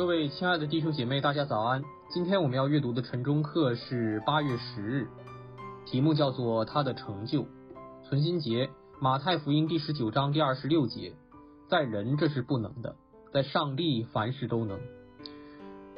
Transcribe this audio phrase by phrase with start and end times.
[0.00, 1.84] 各位亲爱的弟兄姐妹，大家早安。
[2.08, 5.06] 今天我们要阅读的晨钟课是八月十日，
[5.84, 7.44] 题目叫做“他的成就”。
[8.08, 11.12] 存心节，马太福音第十九章第二十六节，
[11.68, 12.96] 在人这是不能的，
[13.30, 14.80] 在上帝凡事都能。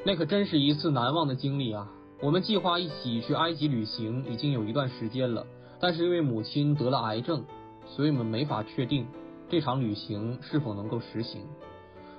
[0.05, 1.89] 那可真是一次难忘的经历啊！
[2.21, 5.47] 我们计划一起去埃及旅行已经有一段时间了，
[5.79, 7.45] 但是因为母亲得了癌症，
[7.85, 9.07] 所以我们没法确定
[9.47, 11.43] 这场旅行是否能够实行。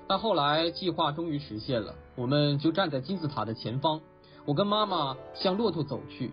[0.07, 4.01] 但后来计划终于实现了，我们就站在金字塔的前方，
[4.45, 6.33] 我跟妈妈向骆驼走去。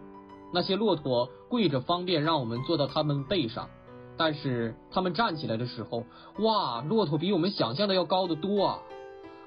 [0.54, 3.70] 那些骆驼跪着，方便让我们坐到他们背上，
[4.18, 6.04] 但是他们站起来的时候，
[6.40, 8.80] 哇，骆驼比我们想象的要高得多啊，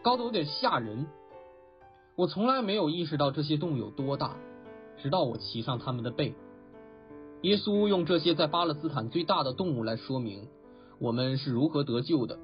[0.02, 1.06] 高得有点吓人。
[2.16, 4.36] 我从来没有意识到这些动物有多大，
[5.02, 6.34] 直到我骑上他们的背。
[7.42, 10.48] 耶稣用这些在巴勒斯坦最大的动物来说明
[10.98, 12.38] 我们是如何得救的。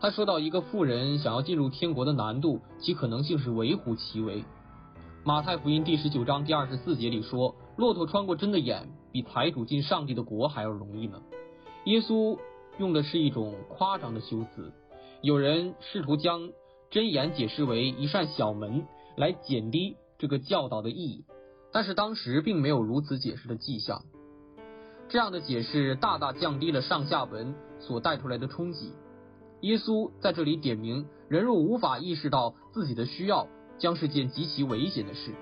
[0.00, 4.42] 他说到一个富人想要进入天国的难度，其可能性是微乎其微。
[5.24, 11.20] 马太福音第十九章第二十四节里说，骆驼穿过针的眼，比财主进上帝的国还要容易呢。
[11.84, 12.38] 耶稣
[12.78, 14.72] 用的是一种夸张的修辞，
[15.20, 16.48] 有人试图将
[16.88, 18.86] 针眼解释为一扇小门，
[19.18, 21.26] 来减低这个教导的意义，
[21.72, 24.00] 但是当时并没有如此解释的迹象。
[25.10, 28.94] 这样的解释大大降低了上下文所带出来的冲击。
[29.62, 33.46] 耶稣在这里点明，人若无法意识到自己的需要，
[33.78, 35.32] 将是件极其危险的事。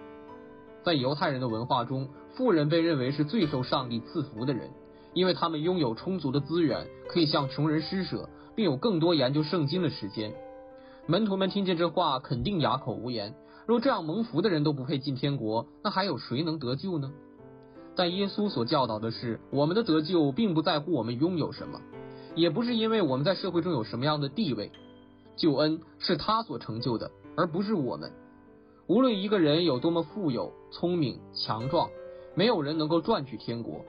[0.84, 4.70] 在犹太人的文化中，富人被认为是最受上帝赐福的人，
[5.14, 10.34] 因为他们拥有充足的资源，可以向穷人施舍，并有更多研究圣经的时间。
[11.06, 13.34] 门徒们听见这话，肯定哑口无言。
[13.66, 17.12] 若这样蒙福的人都不配进天国，那还有谁能得救呢？
[17.94, 21.80] 但耶稣所教导的是，我们的得救并不在乎我们拥有什么。
[22.38, 24.70] 也不是因为我们在社会中有什么样的地位，
[25.36, 28.12] 救恩是他所成就的，而不是我们。
[28.86, 31.90] 无论一个人有多么富有、聪明、强壮，
[32.36, 33.84] 没有人能够赚取天国。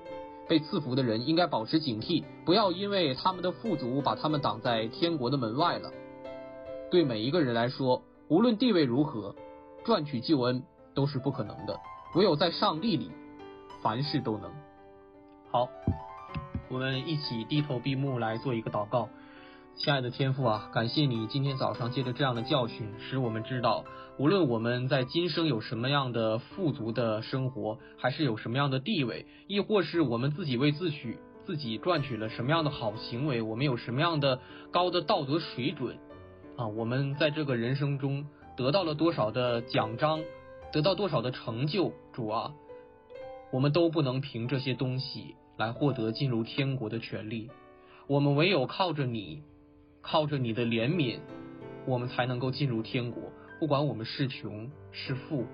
[0.47, 5.91] 被赐福的人应该保持警惕，不要因为他们的富足把他们挡在天国的门外了。
[6.89, 9.35] 对每一个人来说，无论地位如何，
[9.85, 10.63] 赚取救恩
[10.95, 11.79] 都是不可能的。
[12.15, 13.11] 唯有在上帝里，
[13.83, 14.51] 凡事都能。
[15.51, 15.69] 好。
[16.71, 19.09] 我们一起低头闭目来做一个祷告，
[19.75, 23.85] 亲爱的天父啊，感谢你今天早上借着这样的教训，使我们知道，
[24.19, 35.97] 无论我们在今生有什么样的富足的生活，还是有什么样的地位，亦或是我们自己为自取自己赚取了什么样的好行为，我们有什么样的高的道德水准
[36.55, 40.21] 啊，我们在这个人生中得到了多少的奖章，
[40.71, 42.51] 得到多少的成就，主啊，
[43.51, 45.35] 我们都不能凭这些东西。
[45.57, 47.49] 来获得进入天国的权利，
[48.07, 49.43] 我们唯有靠着你，
[50.01, 51.19] 靠着你的怜悯，
[51.85, 53.23] 我们才能够进入天国。
[53.59, 55.45] 不管我们是穷是富，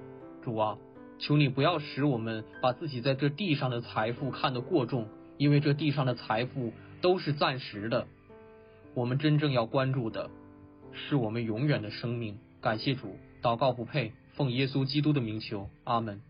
[0.43, 0.77] 主啊，
[1.17, 5.07] 求你不要使我们把自己在这地上的财富看得过重，
[5.39, 8.05] 因为这地上的财富都是暂时的。
[8.93, 10.29] 我们真正要关注的
[10.93, 12.37] 是我们永远的生命。
[12.61, 16.21] 感谢主，祷告不配，奉耶稣基督的名求，阿门。